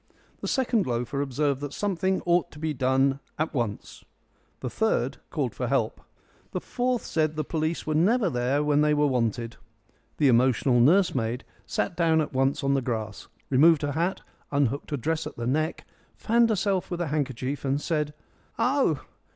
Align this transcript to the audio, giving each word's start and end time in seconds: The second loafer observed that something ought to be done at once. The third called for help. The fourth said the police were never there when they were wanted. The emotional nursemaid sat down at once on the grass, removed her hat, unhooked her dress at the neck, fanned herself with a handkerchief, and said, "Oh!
The 0.39 0.47
second 0.47 0.87
loafer 0.87 1.21
observed 1.21 1.61
that 1.61 1.73
something 1.73 2.23
ought 2.25 2.49
to 2.53 2.57
be 2.57 2.73
done 2.73 3.19
at 3.37 3.53
once. 3.53 4.03
The 4.61 4.69
third 4.71 5.17
called 5.29 5.53
for 5.53 5.67
help. 5.67 6.01
The 6.53 6.59
fourth 6.59 7.05
said 7.05 7.35
the 7.35 7.43
police 7.43 7.85
were 7.85 7.93
never 7.93 8.27
there 8.27 8.63
when 8.63 8.81
they 8.81 8.95
were 8.95 9.05
wanted. 9.05 9.57
The 10.17 10.27
emotional 10.27 10.79
nursemaid 10.79 11.43
sat 11.67 11.95
down 11.95 12.19
at 12.19 12.33
once 12.33 12.63
on 12.63 12.73
the 12.73 12.81
grass, 12.81 13.27
removed 13.51 13.83
her 13.83 13.91
hat, 13.91 14.21
unhooked 14.51 14.89
her 14.89 14.97
dress 14.97 15.27
at 15.27 15.37
the 15.37 15.45
neck, 15.45 15.85
fanned 16.15 16.49
herself 16.49 16.89
with 16.89 16.99
a 16.99 17.07
handkerchief, 17.09 17.63
and 17.63 17.79
said, 17.79 18.15
"Oh! 18.57 19.05